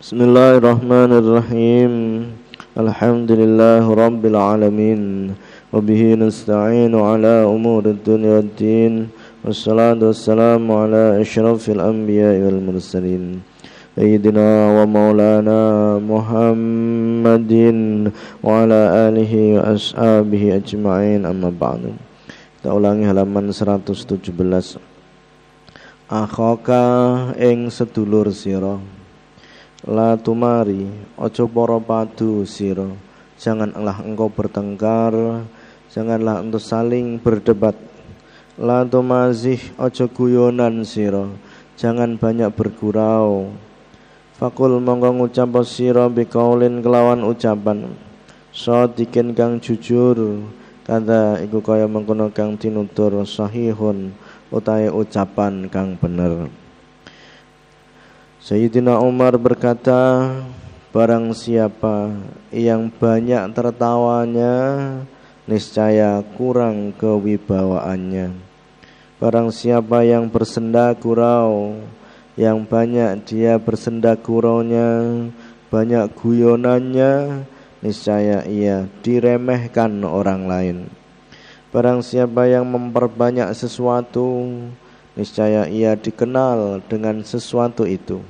بسم 0.00 0.16
الله 0.16 0.64
الرحمن 0.64 1.12
الرحيم 1.12 1.92
الحمد 2.84 3.30
لله 3.40 3.84
رب 3.84 4.22
العالمين 4.32 5.02
وبه 5.72 6.02
نستعين 6.24 6.94
على 6.96 7.34
أمور 7.44 7.84
الدنيا 7.84 8.32
والدين 8.36 8.94
والصلاة 9.44 10.00
والسلام 10.00 10.64
على 10.72 11.20
أشرف 11.20 11.62
الأنبياء 11.76 12.34
والمرسلين 12.44 13.24
سيدنا 13.96 14.48
ومولانا 14.76 15.60
محمد 16.12 17.52
وعلى 18.40 18.80
آله 19.06 19.32
وأصحابه 19.56 20.42
أجمعين 20.60 21.20
أما 21.28 21.52
بعد 21.60 21.82
Kita 22.64 22.72
halaman 22.72 23.52
117 23.52 24.80
أخوك 26.08 26.68
إن 27.36 27.68
ستولور 27.68 28.32
سيرو 28.32 28.99
La 29.80 30.12
tumari 30.12 30.92
ojo 31.16 31.48
para 31.48 31.80
padu 31.80 32.44
sira 32.44 32.84
Janganlah 33.40 34.04
engkau 34.04 34.28
bertengkar 34.28 35.48
Janganlah 35.88 36.44
untuk 36.44 36.60
saling 36.60 37.16
berdebat. 37.16 37.80
La 38.60 38.84
tumazih 38.84 39.56
ojo 39.80 40.04
guyonan 40.12 40.84
sira 40.84 41.24
Jangan 41.80 42.20
banyak 42.20 42.52
bergurau. 42.52 43.56
Fakul 44.36 44.84
mongko 44.84 45.16
ngucap 45.16 45.48
sira 45.64 46.12
bikaulin 46.12 46.84
kelawan 46.84 47.24
ucapan. 47.24 47.96
Sadikin 48.52 49.32
kang 49.32 49.64
jujur. 49.64 50.44
Kata 50.84 51.40
iku 51.40 51.64
kaya 51.64 51.88
mengkono 51.88 52.28
kang 52.36 52.60
tinutur 52.60 53.16
sahihun 53.24 54.12
utai 54.52 54.92
ucapan 54.92 55.72
kang 55.72 55.96
bener 55.96 56.59
Sayyidina 58.40 58.96
Umar 59.04 59.36
berkata 59.36 60.32
Barang 60.96 61.36
siapa 61.36 62.08
yang 62.48 62.88
banyak 62.88 63.52
tertawanya 63.52 64.56
Niscaya 65.44 66.24
kurang 66.40 66.96
kewibawaannya. 66.96 68.32
Barang 69.20 69.52
siapa 69.52 70.08
yang 70.08 70.32
bersenda 70.32 70.96
gurau 70.96 71.84
Yang 72.32 72.58
banyak 72.64 73.10
dia 73.28 73.60
bersenda 73.60 74.16
guraunya 74.16 75.28
Banyak 75.68 76.16
guyonannya 76.16 77.44
Niscaya 77.84 78.44
ia 78.44 78.88
diremehkan 79.00 80.04
orang 80.04 80.44
lain. 80.44 80.78
Barang 81.72 82.04
siapa 82.04 82.44
yang 82.44 82.68
memperbanyak 82.68 83.56
sesuatu, 83.56 84.52
niscaya 85.14 85.66
ia 85.66 85.96
dikenal 85.98 86.84
dengan 86.86 87.22
sesuatu 87.26 87.86
itu. 87.86 88.22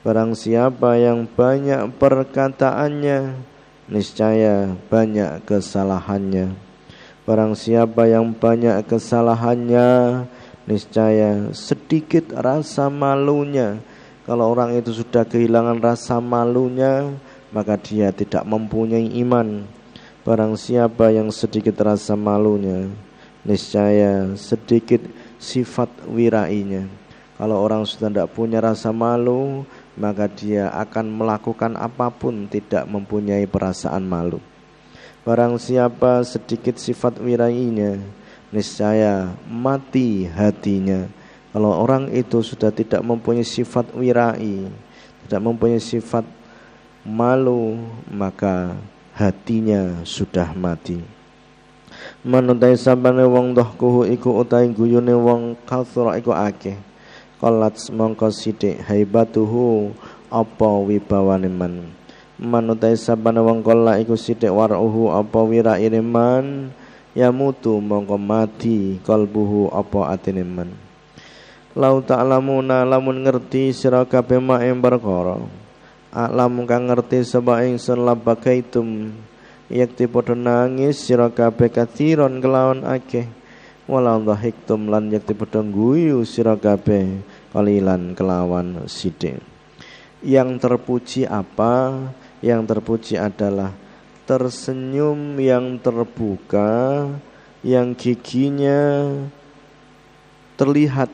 Barang 0.00 0.32
siapa 0.32 0.96
yang 0.96 1.28
banyak 1.28 1.92
perkataannya, 2.00 3.36
niscaya 3.90 4.72
banyak 4.88 5.44
kesalahannya. 5.44 6.56
Barang 7.28 7.52
siapa 7.52 8.08
yang 8.08 8.32
banyak 8.32 8.80
kesalahannya, 8.88 10.24
niscaya 10.64 11.52
sedikit 11.52 12.32
rasa 12.32 12.88
malunya. 12.88 13.76
Kalau 14.24 14.48
orang 14.48 14.72
itu 14.78 14.94
sudah 14.94 15.28
kehilangan 15.28 15.84
rasa 15.84 16.16
malunya, 16.16 17.12
maka 17.52 17.76
dia 17.76 18.08
tidak 18.14 18.46
mempunyai 18.48 19.20
iman. 19.20 19.68
Barang 20.24 20.56
siapa 20.56 21.12
yang 21.12 21.28
sedikit 21.28 21.76
rasa 21.80 22.12
malunya 22.12 22.88
Niscaya 23.40 24.36
sedikit 24.36 25.00
sifat 25.40 25.88
wirainya. 26.04 26.86
Kalau 27.40 27.56
orang 27.64 27.88
sudah 27.88 28.12
tidak 28.12 28.36
punya 28.36 28.60
rasa 28.60 28.92
malu 28.92 29.64
Maka 29.96 30.28
dia 30.28 30.68
akan 30.76 31.08
melakukan 31.08 31.72
apa 31.72 32.12
pun 32.12 32.44
tidak 32.44 32.84
mempunyai 32.84 33.48
perasaan 33.48 34.04
malu. 34.04 34.36
Barang 35.24 35.56
siapa 35.56 36.20
sedikit 36.20 36.76
sifat 36.76 37.16
wirainya 37.16 37.96
Niscaya 38.52 39.32
mati 39.48 40.28
hatinya. 40.28 41.08
Kalau 41.50 41.72
orang 41.80 42.12
itu 42.12 42.44
sudah 42.44 42.70
tidak 42.70 43.00
mempunyai 43.00 43.42
sifat 43.42 43.96
wirai 43.96 44.68
Tidak 45.26 45.40
mempunyai 45.42 45.82
sifat 45.82 46.22
malu 47.02 47.80
Maka 48.12 48.76
hatinya 49.16 50.04
sudah 50.06 50.54
mati 50.54 51.19
manutai 52.20 52.76
sabane 52.76 53.24
wong 53.24 53.56
dohkuhu 53.56 54.04
iku 54.12 54.44
utai 54.44 54.68
guyune 54.68 55.16
wong 55.16 55.56
kathura 55.64 56.20
iku 56.20 56.36
akeh. 56.36 56.76
Qalat 57.40 57.88
mongko 57.88 58.28
sithik 58.28 58.84
haibatuhu 58.84 59.96
apa 60.28 60.68
wibawane 60.84 61.48
man? 61.48 61.88
Manutai 62.36 63.00
sabane 63.00 63.40
wong 63.40 63.64
kala 63.64 63.96
iku 63.96 64.12
sithik 64.12 64.52
waruhu 64.52 65.08
apa 65.08 65.40
wiraine 65.40 66.04
man? 66.04 66.76
Ya 67.16 67.32
mutu 67.32 67.80
mongko 67.80 68.20
mati 68.20 69.00
kalbuhu 69.02 69.72
apa 69.72 70.12
atine 70.12 70.44
man? 70.44 70.70
Lau 71.72 72.04
ta'lamuna 72.04 72.84
lamun 72.84 73.24
ngerti 73.24 73.72
sira 73.72 74.04
kabeh 74.04 74.42
ing 74.66 74.82
perkara. 74.84 75.40
Alam 76.10 76.66
kang 76.66 76.90
ngerti 76.90 77.22
sapa 77.22 77.62
ingsun 77.62 78.02
labakaitum 78.02 79.14
yakti 79.70 80.10
padha 80.10 80.34
nangis 80.34 80.98
sira 80.98 81.30
kabeh 81.30 81.70
kathiron 81.70 82.42
kelawan 82.42 82.82
akeh. 82.82 83.30
Wala 83.86 84.18
dhahiktum 84.18 84.90
lan 84.90 85.14
yakti 85.14 85.32
padha 85.32 85.62
guyu 85.62 86.26
sira 86.26 86.58
kabeh 86.58 87.22
kalilan 87.54 88.18
kelawan 88.18 88.84
sithik. 88.90 89.38
Yang 90.20 90.60
terpuji 90.60 91.24
apa? 91.24 91.96
Yang 92.44 92.60
terpuji 92.76 93.14
adalah 93.16 93.72
tersenyum 94.28 95.38
yang 95.38 95.78
terbuka 95.78 97.06
yang 97.62 97.94
giginya 97.94 99.08
terlihat. 100.58 101.08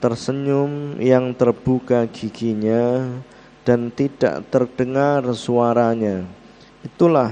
Tersenyum 0.00 0.96
yang 0.96 1.36
terbuka 1.36 2.08
giginya 2.08 3.04
dan 3.68 3.92
tidak 3.92 4.48
terdengar 4.48 5.20
suaranya. 5.36 6.24
Itulah 6.80 7.28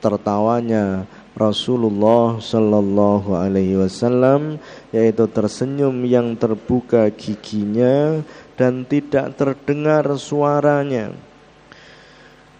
tertawanya 0.00 1.04
Rasulullah 1.36 2.40
Sallallahu 2.40 3.36
Alaihi 3.36 3.78
Wasallam 3.78 4.58
yaitu 4.90 5.28
tersenyum 5.30 5.94
yang 6.08 6.34
terbuka 6.34 7.06
giginya 7.14 8.24
dan 8.58 8.82
tidak 8.88 9.36
terdengar 9.38 10.08
suaranya. 10.18 11.14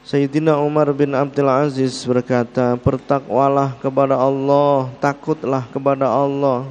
Sayyidina 0.07 0.61
Umar 0.61 0.93
bin 0.95 1.17
Abdul 1.17 1.51
Aziz 1.51 2.05
berkata, 2.07 2.79
"Bertakwalah 2.79 3.75
kepada 3.81 4.17
Allah, 4.17 4.93
takutlah 4.99 5.65
kepada 5.71 6.09
Allah, 6.09 6.67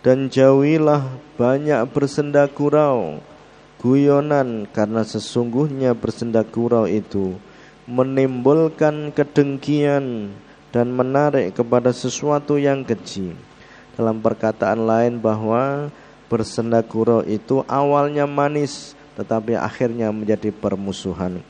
dan 0.00 0.30
jauhilah 0.30 1.04
banyak 1.36 1.82
bersenda 1.92 2.44
gurau." 2.46 3.20
guyonan 3.86 4.66
karena 4.72 5.04
sesungguhnya 5.04 5.92
bersendak 5.92 6.50
gurau 6.50 6.88
itu 6.88 7.36
menimbulkan 7.86 9.14
kedengkian 9.14 10.34
dan 10.74 10.90
menarik 10.90 11.54
kepada 11.54 11.94
sesuatu 11.94 12.58
yang 12.58 12.82
keji. 12.82 13.30
Dalam 13.94 14.18
perkataan 14.18 14.82
lain 14.82 15.14
bahwa 15.22 15.88
bersendak 16.26 16.90
gurau 16.90 17.22
itu 17.22 17.62
awalnya 17.70 18.26
manis 18.26 18.98
tetapi 19.14 19.56
akhirnya 19.56 20.10
menjadi 20.10 20.50
permusuhan. 20.50 21.40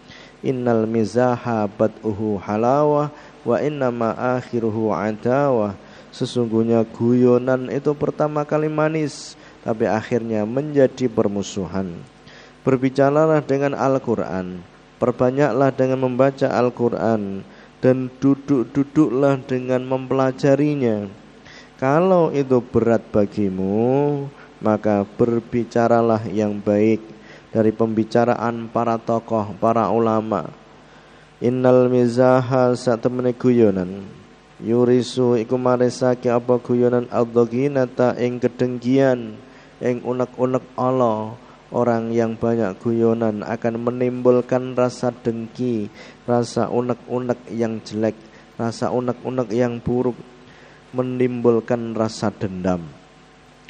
Innal 0.45 0.85
mizaha 0.85 1.67
bad'uhu 1.67 2.39
halawah 2.39 3.11
wa 3.43 3.57
innama 3.59 4.13
akhiruhu 4.39 4.93
adawah. 4.93 5.75
Sesungguhnya 6.13 6.85
guyonan 6.85 7.73
itu 7.73 7.97
pertama 7.97 8.45
kali 8.45 8.69
manis 8.69 9.35
tapi 9.65 9.89
akhirnya 9.89 10.45
menjadi 10.45 11.09
permusuhan. 11.09 11.97
Berbicaralah 12.63 13.43
dengan 13.43 13.73
Al-Quran 13.75 14.76
Perbanyaklah 14.97 15.77
dengan 15.77 16.09
membaca 16.09 16.49
Al-Quran 16.49 17.45
Dan 17.85 18.09
duduk-duduklah 18.17 19.45
dengan 19.45 19.85
mempelajarinya. 19.85 21.13
Kalau 21.77 22.33
itu 22.33 22.65
berat 22.65 23.05
bagimu 23.13 24.25
Maka 24.65 25.05
berbicaralah 25.21 26.25
yang 26.33 26.57
baik 26.57 27.05
Dari 27.53 27.73
pembicaraan 27.73 28.73
para 28.73 28.97
tokoh, 28.97 29.53
para 29.61 29.89
ulama. 29.93 30.49
Innal 31.45 31.93
mizaha 31.93 32.73
satemene 32.73 33.37
guyonan. 33.37 34.09
Yurisu 34.57 35.37
iku 35.37 35.61
maresake 35.61 36.33
apa 36.33 36.57
guyonan 36.57 37.05
Al-Doginata 37.13 38.17
ing 38.17 38.41
kedengkian 38.41 39.37
Ing 39.85 40.01
unek-unek 40.01 40.65
Allah 40.81 41.37
Orang 41.75 42.15
yang 42.15 42.39
banyak 42.39 42.79
guyonan 42.79 43.43
akan 43.43 43.75
menimbulkan 43.83 44.79
rasa 44.79 45.11
dengki, 45.11 45.91
rasa 46.23 46.71
unek-unek 46.71 47.51
yang 47.51 47.83
jelek, 47.83 48.15
rasa 48.55 48.95
unek-unek 48.95 49.51
yang 49.51 49.83
buruk, 49.83 50.15
menimbulkan 50.95 51.99
rasa 51.99 52.31
dendam. 52.31 52.87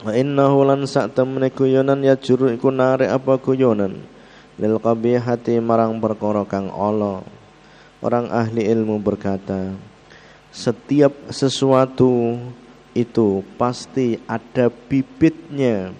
Wa 0.05 0.13
innahu 0.13 0.69
lan 0.69 0.85
sak 0.85 1.17
temene 1.17 1.49
guyonan 1.49 2.05
ya 2.05 2.21
juru 2.21 2.53
iku 2.53 2.69
narik 2.69 3.09
apa 3.09 3.41
guyonan. 3.41 4.17
lil 4.57 4.81
qabihati 4.81 5.61
marang 5.61 6.01
perkara 6.01 6.49
kang 6.49 6.73
ala 6.73 7.21
orang 8.01 8.33
ahli 8.33 8.65
ilmu 8.65 8.97
berkata 8.97 9.77
setiap 10.49 11.13
sesuatu 11.29 12.41
itu 12.97 13.45
pasti 13.61 14.17
ada 14.25 14.73
bibitnya 14.73 15.93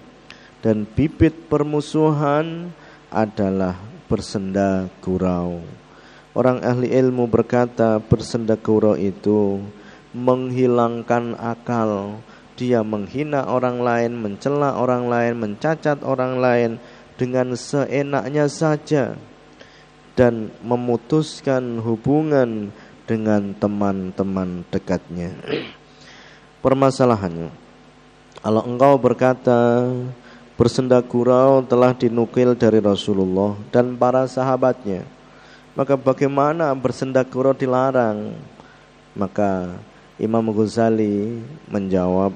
dan 0.61 0.89
bibit 0.89 1.49
permusuhan 1.51 2.73
adalah 3.13 3.77
bersenda 4.07 4.89
gurau. 5.03 5.61
Orang 6.37 6.61
ahli 6.61 6.93
ilmu 6.93 7.25
berkata 7.25 7.97
bersenda 7.97 8.53
gurau 8.57 8.93
itu 8.93 9.61
menghilangkan 10.13 11.37
akal. 11.37 12.21
Dia 12.57 12.81
menghina 12.81 13.45
orang 13.45 13.81
lain, 13.85 14.17
mencela 14.17 14.81
orang 14.81 15.05
lain, 15.05 15.37
mencacat 15.37 16.01
orang 16.01 16.41
lain 16.41 16.71
dengan 17.17 17.53
seenaknya 17.53 18.49
saja 18.49 19.13
dan 20.17 20.49
memutuskan 20.65 21.77
hubungan 21.85 22.73
dengan 23.05 23.53
teman-teman 23.53 24.65
dekatnya. 24.73 25.37
Permasalahannya, 26.65 27.53
kalau 28.41 28.61
engkau 28.65 28.97
berkata 28.97 29.85
bersenda 30.57 30.97
gurau 31.05 31.61
telah 31.61 31.93
dinukil 31.93 32.57
dari 32.57 32.81
Rasulullah 32.81 33.53
dan 33.69 33.93
para 33.93 34.25
sahabatnya, 34.25 35.05
maka 35.77 35.93
bagaimana 35.93 36.73
bersenda 36.73 37.21
gurau 37.21 37.53
dilarang? 37.53 38.33
Maka 39.13 39.77
Imam 40.17 40.49
Ghazali 40.49 41.45
menjawab, 41.69 42.33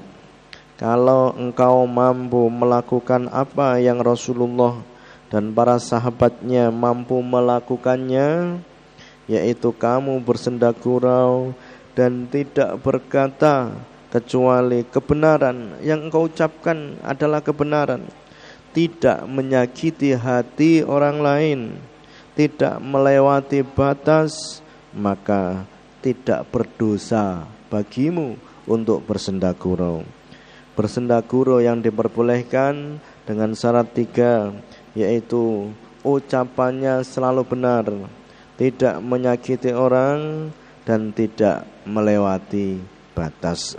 kalau 0.78 1.34
engkau 1.34 1.82
mampu 1.82 2.46
melakukan 2.46 3.26
apa 3.34 3.82
yang 3.82 3.98
Rasulullah 3.98 4.78
dan 5.26 5.50
para 5.50 5.82
sahabatnya 5.82 6.70
mampu 6.70 7.18
melakukannya, 7.18 8.62
yaitu 9.26 9.74
kamu 9.74 10.22
bersenda 10.22 10.70
gurau 10.70 11.50
dan 11.98 12.30
tidak 12.30 12.78
berkata 12.78 13.74
kecuali 14.12 14.84
kebenaran 14.84 15.80
yang 15.80 16.12
engkau 16.12 16.28
ucapkan 16.28 17.00
adalah 17.00 17.40
kebenaran 17.40 18.04
tidak 18.76 19.24
menyakiti 19.24 20.12
hati 20.12 20.84
orang 20.84 21.24
lain 21.24 21.60
tidak 22.36 22.76
melewati 22.84 23.64
batas 23.64 24.60
maka 24.92 25.64
tidak 26.04 26.44
berdosa 26.52 27.48
bagimu 27.72 28.36
untuk 28.68 29.00
bersendagurau. 29.06 30.04
Bersendagurau 30.72 31.60
yang 31.60 31.80
diperbolehkan 31.80 33.00
dengan 33.24 33.52
syarat 33.52 33.92
tiga, 33.92 34.52
yaitu 34.96 35.70
ucapannya 36.02 37.04
selalu 37.04 37.42
benar, 37.44 37.86
tidak 38.56 38.98
menyakiti 39.00 39.70
orang, 39.72 40.50
dan 40.82 41.14
tidak 41.14 41.62
melewati 41.86 42.82
batas. 43.14 43.78